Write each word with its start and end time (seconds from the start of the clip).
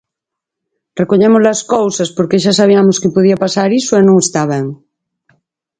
Recollemos 1.01 1.43
as 1.53 1.59
cousas 1.73 2.09
porque 2.15 2.41
xa 2.43 2.53
sabiamos 2.59 2.99
que 3.01 3.13
podía 3.15 3.41
pasar 3.43 3.69
iso 3.81 3.93
e 3.99 4.01
non 4.07 4.17
está 4.23 4.41
ben. 4.53 4.65